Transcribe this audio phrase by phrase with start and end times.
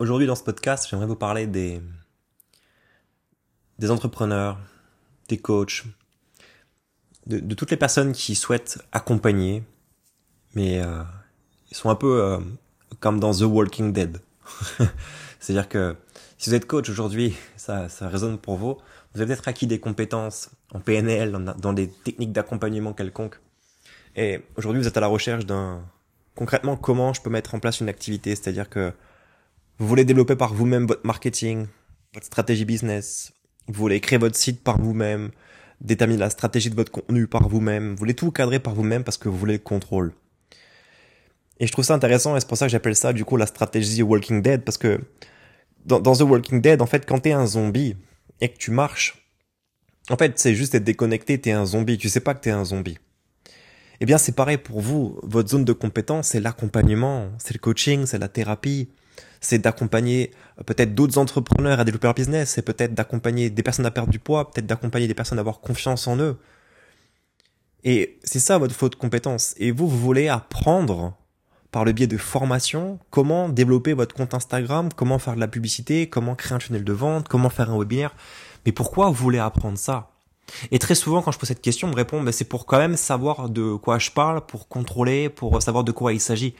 [0.00, 1.80] Aujourd'hui, dans ce podcast, j'aimerais vous parler des,
[3.80, 4.56] des entrepreneurs,
[5.28, 5.82] des coachs,
[7.26, 9.64] de, de, toutes les personnes qui souhaitent accompagner,
[10.54, 11.02] mais euh,
[11.72, 12.38] ils sont un peu euh,
[13.00, 14.20] comme dans The Walking Dead.
[15.40, 15.96] C'est-à-dire que
[16.38, 18.76] si vous êtes coach aujourd'hui, ça, ça résonne pour vous,
[19.14, 23.40] vous avez peut-être acquis des compétences en PNL, dans, dans des techniques d'accompagnement quelconque.
[24.14, 25.82] Et aujourd'hui, vous êtes à la recherche d'un...
[26.36, 28.92] Concrètement, comment je peux mettre en place une activité C'est-à-dire que
[29.78, 31.66] vous voulez développer par vous-même votre marketing,
[32.14, 33.32] votre stratégie business,
[33.66, 35.30] vous voulez créer votre site par vous-même,
[35.80, 39.16] déterminer la stratégie de votre contenu par vous-même, vous voulez tout cadrer par vous-même parce
[39.16, 40.12] que vous voulez le contrôle.
[41.60, 43.46] Et je trouve ça intéressant et c'est pour ça que j'appelle ça du coup la
[43.46, 45.00] stratégie Walking Dead parce que
[45.84, 47.96] dans, The Walking Dead, en fait, quand t'es un zombie
[48.40, 49.24] et que tu marches,
[50.10, 52.64] en fait, c'est juste être déconnecté, t'es un zombie, tu sais pas que t'es un
[52.64, 52.98] zombie.
[54.00, 55.18] Eh bien, c'est pareil pour vous.
[55.22, 58.88] Votre zone de compétence, c'est l'accompagnement, c'est le coaching, c'est la thérapie,
[59.40, 63.86] c'est d'accompagner euh, peut-être d'autres entrepreneurs à développer leur business, c'est peut-être d'accompagner des personnes
[63.86, 66.36] à perdre du poids, peut-être d'accompagner des personnes à avoir confiance en eux.
[67.84, 69.54] Et c'est ça votre faute de compétence.
[69.58, 71.14] Et vous, vous voulez apprendre
[71.70, 76.08] par le biais de formation comment développer votre compte Instagram, comment faire de la publicité,
[76.08, 78.14] comment créer un tunnel de vente, comment faire un webinaire.
[78.66, 80.10] Mais pourquoi vous voulez apprendre ça?
[80.70, 82.78] Et très souvent, quand je pose cette question, on me répond, ben, c'est pour quand
[82.78, 86.54] même savoir de quoi je parle, pour contrôler, pour savoir de quoi il s'agit.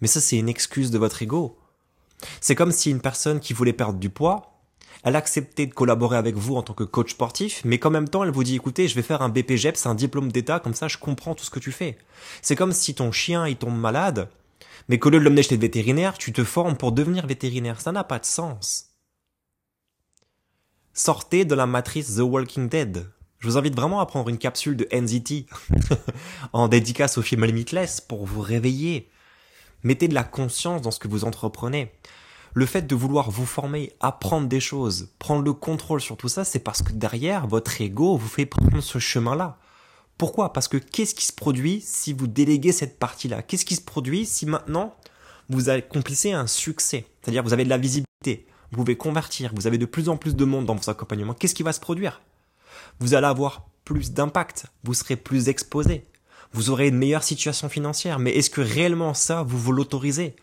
[0.00, 1.58] Mais ça, c'est une excuse de votre ego.
[2.40, 4.50] C'est comme si une personne qui voulait perdre du poids,
[5.02, 8.22] elle acceptait de collaborer avec vous en tant que coach sportif, mais qu'en même temps,
[8.22, 10.88] elle vous dit, écoutez, je vais faire un BPGEP, c'est un diplôme d'état, comme ça,
[10.88, 11.96] je comprends tout ce que tu fais.
[12.42, 14.28] C'est comme si ton chien, il tombe malade,
[14.88, 17.80] mais qu'au lieu de l'emmener chez vétérinaire, tu te formes pour devenir vétérinaire.
[17.80, 18.90] Ça n'a pas de sens.
[20.92, 23.10] Sortez de la matrice The Walking Dead.
[23.38, 25.46] Je vous invite vraiment à prendre une capsule de NZT
[26.52, 29.08] en dédicace au film Limitless pour vous réveiller,
[29.82, 31.92] Mettez de la conscience dans ce que vous entreprenez.
[32.52, 36.44] Le fait de vouloir vous former, apprendre des choses, prendre le contrôle sur tout ça,
[36.44, 39.58] c'est parce que derrière, votre ego vous fait prendre ce chemin-là.
[40.18, 40.52] Pourquoi?
[40.52, 43.42] Parce que qu'est-ce qui se produit si vous déléguez cette partie-là?
[43.42, 44.94] Qu'est-ce qui se produit si maintenant
[45.48, 47.06] vous accomplissez un succès?
[47.22, 50.36] C'est-à-dire vous avez de la visibilité, vous pouvez convertir, vous avez de plus en plus
[50.36, 51.34] de monde dans vos accompagnements.
[51.34, 52.20] Qu'est-ce qui va se produire?
[52.98, 56.04] Vous allez avoir plus d'impact, vous serez plus exposé,
[56.52, 58.18] vous aurez une meilleure situation financière.
[58.18, 60.34] Mais est-ce que réellement ça, vous vous l'autorisez?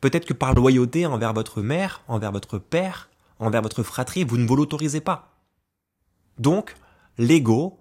[0.00, 4.46] Peut-être que par loyauté envers votre mère, envers votre père, envers votre fratrie, vous ne
[4.46, 5.32] vous l'autorisez pas.
[6.38, 6.74] Donc,
[7.18, 7.78] l'ego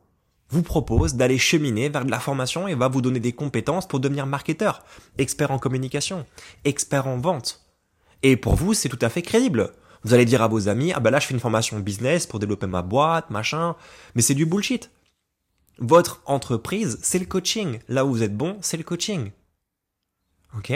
[0.49, 3.99] vous propose d'aller cheminer vers de la formation et va vous donner des compétences pour
[3.99, 4.83] devenir marketeur,
[5.17, 6.25] expert en communication,
[6.63, 7.65] expert en vente.
[8.23, 9.71] Et pour vous, c'est tout à fait crédible.
[10.03, 12.39] Vous allez dire à vos amis, ah ben là je fais une formation business pour
[12.39, 13.75] développer ma boîte, machin,
[14.13, 14.91] mais c'est du bullshit.
[15.79, 17.79] Votre entreprise, c'est le coaching.
[17.87, 19.31] Là où vous êtes bon, c'est le coaching.
[20.57, 20.73] Ok?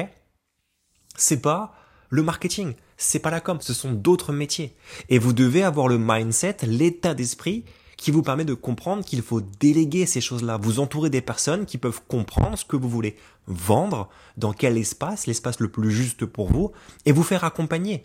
[1.15, 1.75] C'est pas
[2.09, 4.75] le marketing, c'est pas la com, ce sont d'autres métiers.
[5.09, 7.65] Et vous devez avoir le mindset, l'état d'esprit
[7.97, 11.77] qui vous permet de comprendre qu'il faut déléguer ces choses-là, vous entourer des personnes qui
[11.77, 16.51] peuvent comprendre ce que vous voulez vendre, dans quel espace, l'espace le plus juste pour
[16.51, 16.71] vous,
[17.05, 18.03] et vous faire accompagner.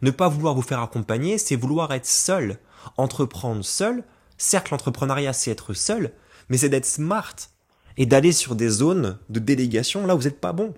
[0.00, 2.58] Ne pas vouloir vous faire accompagner, c'est vouloir être seul.
[2.96, 4.04] Entreprendre seul,
[4.46, 6.12] Certes, l'entrepreneuriat, c'est être seul,
[6.50, 7.34] mais c'est d'être smart
[7.96, 10.74] et d'aller sur des zones de délégation là où vous n'êtes pas bon.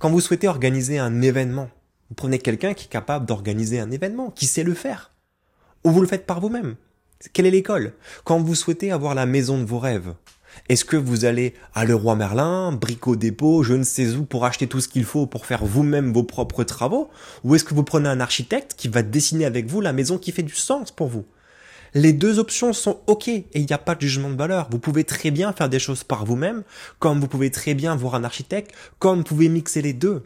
[0.00, 1.70] Quand vous souhaitez organiser un événement,
[2.08, 5.12] vous prenez quelqu'un qui est capable d'organiser un événement, qui sait le faire.
[5.84, 6.74] Ou vous le faites par vous-même.
[7.32, 7.92] Quelle est l'école?
[8.24, 10.12] Quand vous souhaitez avoir la maison de vos rêves,
[10.68, 14.66] est-ce que vous allez à Leroy Merlin, Brico Dépôt, je ne sais où, pour acheter
[14.66, 17.10] tout ce qu'il faut pour faire vous-même vos propres travaux?
[17.44, 20.32] Ou est-ce que vous prenez un architecte qui va dessiner avec vous la maison qui
[20.32, 21.26] fait du sens pour vous?
[21.94, 24.68] Les deux options sont OK et il n'y a pas de jugement de valeur.
[24.70, 26.62] Vous pouvez très bien faire des choses par vous-même,
[26.98, 30.22] comme vous pouvez très bien voir un architecte, comme vous pouvez mixer les deux.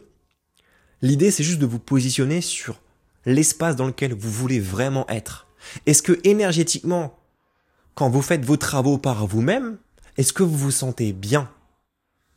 [1.01, 2.79] L'idée, c'est juste de vous positionner sur
[3.25, 5.47] l'espace dans lequel vous voulez vraiment être.
[5.85, 7.17] Est-ce que énergétiquement,
[7.95, 9.77] quand vous faites vos travaux par vous-même,
[10.17, 11.49] est-ce que vous vous sentez bien?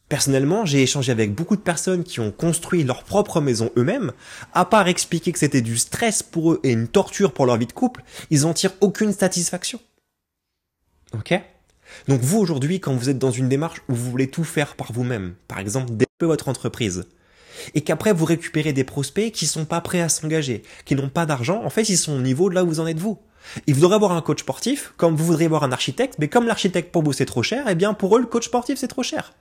[0.08, 4.12] Personnellement, j'ai échangé avec beaucoup de personnes qui ont construit leur propre maison eux-mêmes.
[4.54, 7.66] À part expliquer que c'était du stress pour eux et une torture pour leur vie
[7.66, 9.80] de couple, ils en tirent aucune satisfaction.
[11.12, 11.34] Ok?
[12.06, 14.92] Donc vous aujourd'hui, quand vous êtes dans une démarche où vous voulez tout faire par
[14.92, 17.06] vous-même, par exemple développer votre entreprise,
[17.74, 21.26] et qu'après vous récupérez des prospects qui sont pas prêts à s'engager, qui n'ont pas
[21.26, 23.18] d'argent, en fait ils sont au niveau de là où vous en êtes vous.
[23.66, 26.92] Ils voudraient avoir un coach sportif, comme vous voudriez avoir un architecte, mais comme l'architecte
[26.92, 29.32] pour vous c'est trop cher, eh bien pour eux le coach sportif c'est trop cher.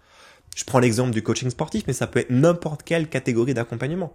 [0.58, 4.12] Je prends l'exemple du coaching sportif, mais ça peut être n'importe quelle catégorie d'accompagnement.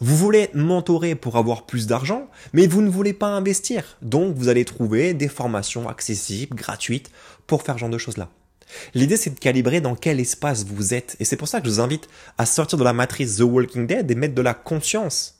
[0.00, 3.96] Vous voulez mentorer pour avoir plus d'argent, mais vous ne voulez pas investir.
[4.02, 7.10] Donc vous allez trouver des formations accessibles, gratuites,
[7.46, 8.28] pour faire ce genre de choses-là.
[8.92, 11.16] L'idée, c'est de calibrer dans quel espace vous êtes.
[11.20, 12.06] Et c'est pour ça que je vous invite
[12.36, 15.38] à sortir de la matrice The Walking Dead et mettre de la conscience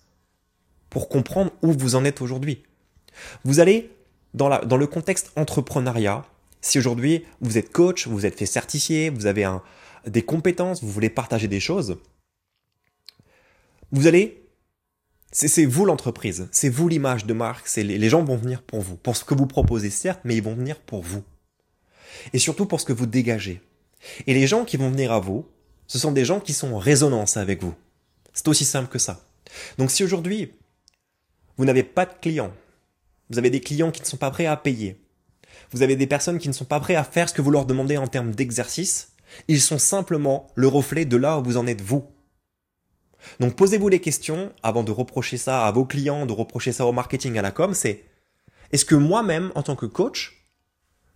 [0.88, 2.62] pour comprendre où vous en êtes aujourd'hui.
[3.44, 3.90] Vous allez,
[4.32, 6.24] dans le contexte entrepreneuriat,
[6.62, 9.62] si aujourd'hui vous êtes coach, vous êtes fait certifier, vous avez un,
[10.08, 11.98] des compétences, vous voulez partager des choses,
[13.90, 14.44] vous allez,
[15.32, 18.80] c'est vous l'entreprise, c'est vous l'image de marque, c'est les, les gens vont venir pour
[18.80, 21.22] vous, pour ce que vous proposez certes, mais ils vont venir pour vous.
[22.32, 23.60] Et surtout pour ce que vous dégagez.
[24.26, 25.46] Et les gens qui vont venir à vous,
[25.86, 27.74] ce sont des gens qui sont en résonance avec vous.
[28.32, 29.24] C'est aussi simple que ça.
[29.78, 30.52] Donc si aujourd'hui,
[31.56, 32.52] vous n'avez pas de clients,
[33.30, 35.00] vous avez des clients qui ne sont pas prêts à payer,
[35.70, 37.66] vous avez des personnes qui ne sont pas prêts à faire ce que vous leur
[37.66, 39.12] demandez en termes d'exercice,
[39.48, 42.04] ils sont simplement le reflet de là où vous en êtes vous.
[43.40, 46.92] Donc posez-vous les questions avant de reprocher ça à vos clients, de reprocher ça au
[46.92, 48.04] marketing, à la com, c'est
[48.72, 50.44] est-ce que moi-même, en tant que coach,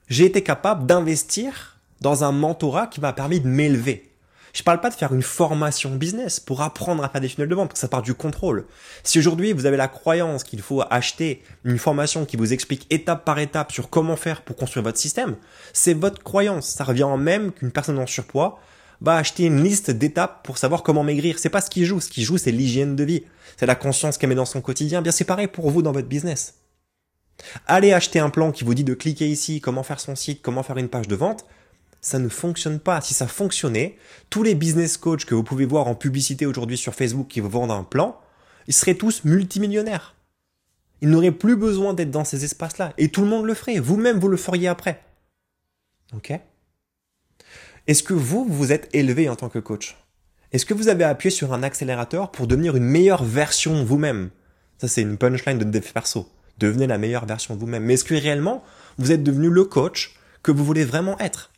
[0.09, 4.12] j'ai été capable d'investir dans un mentorat qui m'a permis de m'élever?
[4.53, 7.55] Je parle pas de faire une formation business pour apprendre à faire des funnels de
[7.55, 8.67] vente, parce que ça part du contrôle.
[9.03, 13.25] Si aujourd'hui vous avez la croyance qu'il faut acheter une formation qui vous explique étape
[13.25, 15.37] par étape sur comment faire pour construire votre système,
[15.73, 16.69] c'est votre croyance.
[16.69, 18.61] Ça revient en même qu'une personne en surpoids
[19.01, 21.39] va acheter une liste d'étapes pour savoir comment maigrir.
[21.39, 22.01] C'est pas ce qui joue.
[22.01, 23.25] Ce qui joue, c'est l'hygiène de vie.
[23.57, 25.03] C'est la conscience qu'elle met dans son quotidien.
[25.03, 26.55] Bien, c'est pareil pour vous dans votre business.
[27.67, 30.63] Allez acheter un plan qui vous dit de cliquer ici, comment faire son site, comment
[30.63, 31.45] faire une page de vente
[32.03, 33.01] ça ne fonctionne pas.
[33.01, 33.97] Si ça fonctionnait,
[34.29, 37.49] tous les business coachs que vous pouvez voir en publicité aujourd'hui sur Facebook qui vous
[37.49, 38.21] vendent un plan,
[38.67, 40.15] ils seraient tous multimillionnaires.
[41.01, 42.93] Ils n'auraient plus besoin d'être dans ces espaces-là.
[42.99, 43.79] Et tout le monde le ferait.
[43.79, 45.03] Vous-même, vous le feriez après.
[46.15, 46.33] Ok?
[47.87, 49.97] Est-ce que vous, vous êtes élevé en tant que coach?
[50.53, 54.31] Est-ce que vous avez appuyé sur un accélérateur pour devenir une meilleure version vous-même?
[54.79, 56.29] Ça, c'est une punchline de Dev Perso.
[56.59, 57.85] Devenez la meilleure version vous-même.
[57.85, 58.63] Mais est-ce que réellement,
[58.99, 61.52] vous êtes devenu le coach que vous voulez vraiment être?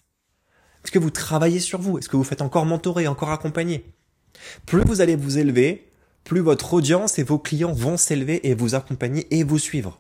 [0.84, 1.98] Est-ce que vous travaillez sur vous?
[1.98, 3.84] Est-ce que vous faites encore mentorer, encore accompagner?
[4.66, 5.88] Plus vous allez vous élever,
[6.24, 9.98] plus votre audience et vos clients vont s'élever et vous accompagner et vous suivre.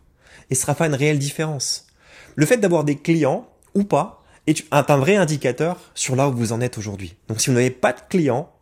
[0.50, 1.86] Et ce sera pas une réelle différence.
[2.34, 6.52] Le fait d'avoir des clients ou pas est un vrai indicateur sur là où vous
[6.52, 7.16] en êtes aujourd'hui.
[7.28, 8.52] Donc si vous n'avez pas de clients,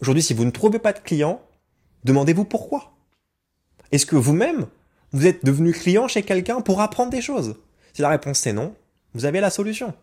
[0.00, 1.40] aujourd'hui si vous ne trouvez pas de clients,
[2.04, 2.92] demandez-vous pourquoi.
[3.92, 4.66] Est-ce que vous-même,
[5.12, 7.56] vous êtes devenu client chez quelqu'un pour apprendre des choses?
[7.94, 8.74] Si la réponse c'est non,
[9.14, 9.94] vous avez la solution.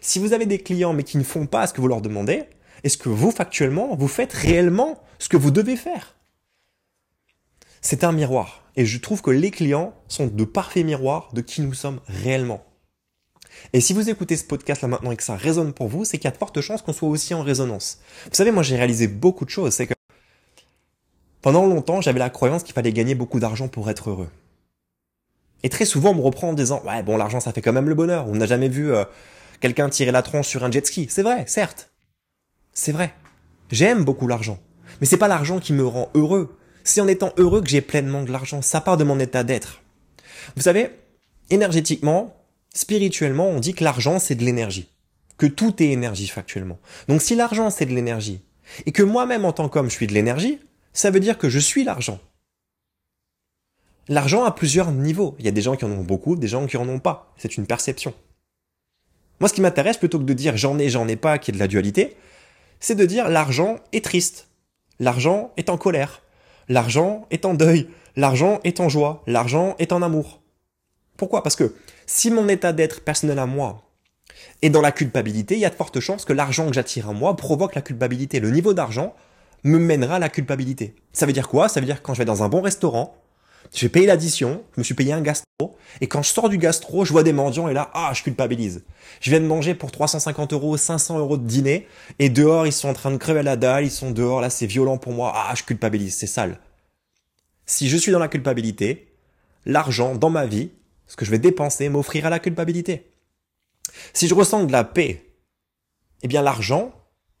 [0.00, 2.44] Si vous avez des clients mais qui ne font pas ce que vous leur demandez,
[2.84, 6.16] est-ce que vous, factuellement, vous faites réellement ce que vous devez faire?
[7.80, 8.64] C'est un miroir.
[8.76, 12.64] Et je trouve que les clients sont de parfaits miroirs de qui nous sommes réellement.
[13.72, 16.18] Et si vous écoutez ce podcast là maintenant et que ça résonne pour vous, c'est
[16.18, 17.98] qu'il y a de fortes chances qu'on soit aussi en résonance.
[18.24, 19.74] Vous savez, moi j'ai réalisé beaucoup de choses.
[19.74, 19.94] C'est que
[21.42, 24.28] pendant longtemps, j'avais la croyance qu'il fallait gagner beaucoup d'argent pour être heureux.
[25.62, 27.88] Et très souvent, on me reprend en disant, ouais, bon, l'argent, ça fait quand même
[27.88, 28.26] le bonheur.
[28.28, 29.04] On n'a jamais vu euh,
[29.60, 31.06] quelqu'un tirer la tronche sur un jet ski.
[31.08, 31.90] C'est vrai, certes.
[32.72, 33.14] C'est vrai.
[33.70, 34.58] J'aime beaucoup l'argent.
[35.00, 36.56] Mais c'est pas l'argent qui me rend heureux.
[36.82, 38.62] C'est en étant heureux que j'ai pleinement de l'argent.
[38.62, 39.82] Ça part de mon état d'être.
[40.56, 40.90] Vous savez,
[41.50, 42.36] énergétiquement,
[42.74, 44.88] spirituellement, on dit que l'argent, c'est de l'énergie.
[45.36, 46.78] Que tout est énergie factuellement.
[47.08, 48.42] Donc si l'argent, c'est de l'énergie,
[48.86, 50.58] et que moi-même, en tant qu'homme, je suis de l'énergie,
[50.92, 52.20] ça veut dire que je suis l'argent.
[54.08, 55.36] L'argent a plusieurs niveaux.
[55.38, 57.32] Il y a des gens qui en ont beaucoup, des gens qui en ont pas.
[57.36, 58.12] C'est une perception.
[59.40, 61.54] Moi, ce qui m'intéresse, plutôt que de dire j'en ai, j'en ai pas, qui est
[61.54, 62.16] de la dualité,
[62.78, 64.48] c'est de dire l'argent est triste,
[64.98, 66.22] l'argent est en colère,
[66.68, 70.40] l'argent est en deuil, l'argent est en joie, l'argent est en amour.
[71.16, 71.42] Pourquoi?
[71.42, 71.74] Parce que
[72.06, 73.82] si mon état d'être personnel à moi
[74.62, 77.12] est dans la culpabilité, il y a de fortes chances que l'argent que j'attire à
[77.12, 78.40] moi provoque la culpabilité.
[78.40, 79.14] Le niveau d'argent
[79.64, 80.94] me mènera à la culpabilité.
[81.12, 81.68] Ça veut dire quoi?
[81.68, 83.14] Ça veut dire que quand je vais dans un bon restaurant,
[83.72, 87.04] j'ai payé l'addition, je me suis payé un gastro, et quand je sors du gastro,
[87.04, 88.84] je vois des mendiants et là, ah, je culpabilise.
[89.20, 91.86] Je viens de manger pour 350 euros, 500 euros de dîner,
[92.18, 94.66] et dehors, ils sont en train de crever la dalle, ils sont dehors, là, c'est
[94.66, 96.58] violent pour moi, ah, je culpabilise, c'est sale.
[97.66, 99.12] Si je suis dans la culpabilité,
[99.66, 100.70] l'argent dans ma vie,
[101.06, 103.10] ce que je vais dépenser, m'offrira la culpabilité.
[104.12, 105.24] Si je ressens de la paix,
[106.22, 106.92] eh bien l'argent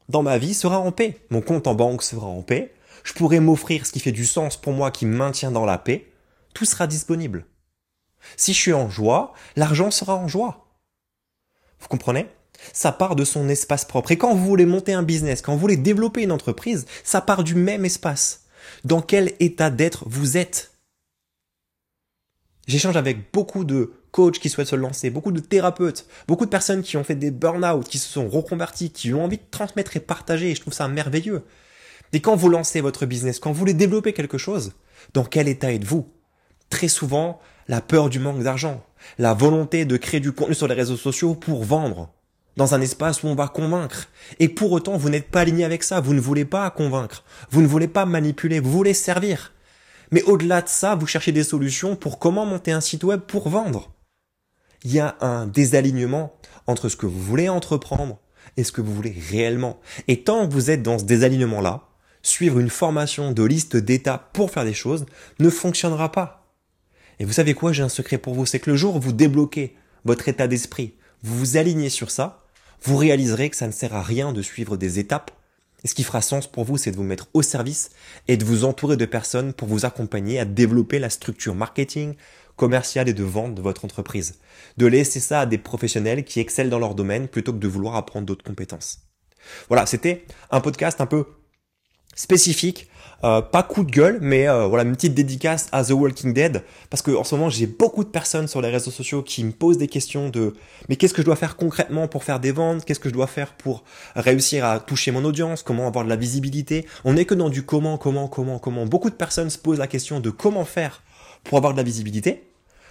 [0.08, 1.18] dans ma vie sera en paix.
[1.30, 2.72] Mon compte en banque sera en paix.
[3.04, 5.78] Je pourrai m'offrir ce qui fait du sens pour moi, qui me maintient dans la
[5.78, 6.09] paix
[6.54, 7.46] tout sera disponible.
[8.36, 10.66] Si je suis en joie, l'argent sera en joie.
[11.80, 12.28] Vous comprenez?
[12.72, 14.12] Ça part de son espace propre.
[14.12, 17.42] Et quand vous voulez monter un business, quand vous voulez développer une entreprise, ça part
[17.42, 18.44] du même espace.
[18.84, 20.72] Dans quel état d'être vous êtes?
[22.66, 26.82] J'échange avec beaucoup de coachs qui souhaitent se lancer, beaucoup de thérapeutes, beaucoup de personnes
[26.82, 30.00] qui ont fait des burn-out, qui se sont reconvertis, qui ont envie de transmettre et
[30.00, 31.44] partager, et je trouve ça merveilleux.
[32.12, 34.74] Et quand vous lancez votre business, quand vous voulez développer quelque chose,
[35.14, 36.12] dans quel état êtes-vous?
[36.70, 38.82] Très souvent la peur du manque d'argent,
[39.18, 42.10] la volonté de créer du contenu sur les réseaux sociaux pour vendre,
[42.56, 44.08] dans un espace où on va convaincre.
[44.38, 47.62] Et pour autant, vous n'êtes pas aligné avec ça, vous ne voulez pas convaincre, vous
[47.62, 49.52] ne voulez pas manipuler, vous voulez servir.
[50.10, 53.48] Mais au-delà de ça, vous cherchez des solutions pour comment monter un site web pour
[53.48, 53.92] vendre.
[54.82, 56.34] Il y a un désalignement
[56.66, 58.18] entre ce que vous voulez entreprendre
[58.56, 59.78] et ce que vous voulez réellement.
[60.08, 61.84] Et tant que vous êtes dans ce désalignement-là,
[62.22, 65.06] suivre une formation de liste d'étapes pour faire des choses
[65.38, 66.39] ne fonctionnera pas.
[67.20, 69.12] Et vous savez quoi, j'ai un secret pour vous, c'est que le jour où vous
[69.12, 72.46] débloquez votre état d'esprit, vous vous alignez sur ça,
[72.82, 75.30] vous réaliserez que ça ne sert à rien de suivre des étapes.
[75.84, 77.90] Et ce qui fera sens pour vous, c'est de vous mettre au service
[78.26, 82.14] et de vous entourer de personnes pour vous accompagner à développer la structure marketing,
[82.56, 84.38] commerciale et de vente de votre entreprise.
[84.78, 87.96] De laisser ça à des professionnels qui excellent dans leur domaine plutôt que de vouloir
[87.96, 89.00] apprendre d'autres compétences.
[89.68, 91.26] Voilà, c'était un podcast un peu
[92.20, 92.86] spécifique,
[93.24, 96.62] euh, pas coup de gueule, mais euh, voilà une petite dédicace à The Walking Dead
[96.90, 99.52] parce que en ce moment j'ai beaucoup de personnes sur les réseaux sociaux qui me
[99.52, 100.54] posent des questions de
[100.88, 103.26] mais qu'est-ce que je dois faire concrètement pour faire des ventes, qu'est-ce que je dois
[103.26, 103.84] faire pour
[104.16, 106.86] réussir à toucher mon audience, comment avoir de la visibilité?
[107.04, 108.84] On n'est que dans du comment, comment, comment, comment.
[108.84, 111.02] Beaucoup de personnes se posent la question de comment faire
[111.44, 112.44] pour avoir de la visibilité,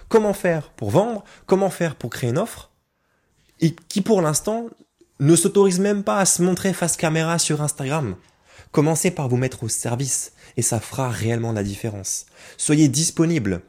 [0.08, 2.70] comment faire pour vendre, comment faire pour créer une offre,
[3.60, 4.66] et qui pour l'instant
[5.20, 8.16] ne s'autorisent même pas à se montrer face caméra sur Instagram.
[8.72, 12.26] Commencez par vous mettre au service et ça fera réellement la différence.
[12.56, 13.62] Soyez disponible.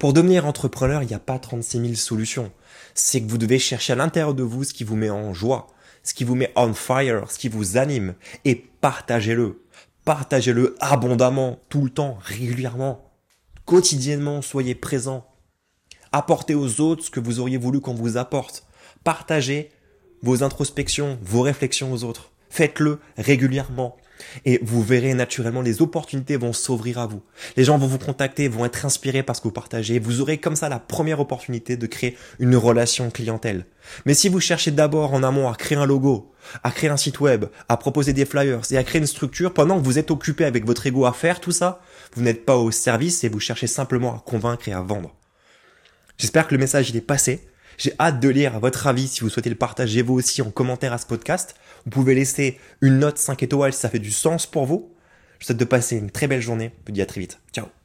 [0.00, 2.50] Pour devenir entrepreneur, il n'y a pas 36 000 solutions.
[2.94, 5.68] C'est que vous devez chercher à l'intérieur de vous ce qui vous met en joie,
[6.02, 9.62] ce qui vous met on fire, ce qui vous anime et partagez-le.
[10.04, 13.12] Partagez-le abondamment, tout le temps, régulièrement.
[13.64, 15.26] Quotidiennement, soyez présent.
[16.10, 18.66] Apportez aux autres ce que vous auriez voulu qu'on vous apporte.
[19.04, 19.70] Partagez
[20.22, 22.32] vos introspections, vos réflexions aux autres.
[22.50, 23.96] Faites-le régulièrement.
[24.44, 27.22] Et vous verrez naturellement, les opportunités vont s'ouvrir à vous.
[27.56, 29.98] Les gens vont vous contacter, vont être inspirés par ce que vous partagez.
[29.98, 33.66] Vous aurez comme ça la première opportunité de créer une relation clientèle.
[34.06, 36.32] Mais si vous cherchez d'abord en amont à créer un logo,
[36.62, 39.78] à créer un site web, à proposer des flyers et à créer une structure pendant
[39.78, 41.80] que vous êtes occupé avec votre ego à faire tout ça,
[42.14, 45.14] vous n'êtes pas au service et vous cherchez simplement à convaincre et à vendre.
[46.16, 47.48] J'espère que le message il est passé.
[47.76, 50.92] J'ai hâte de lire votre avis si vous souhaitez le partager vous aussi en commentaire
[50.92, 51.54] à ce podcast.
[51.84, 54.90] Vous pouvez laisser une note 5 étoiles si ça fait du sens pour vous.
[55.38, 56.72] Je vous souhaite de passer une très belle journée.
[56.80, 57.38] Je vous dis à très vite.
[57.52, 57.77] Ciao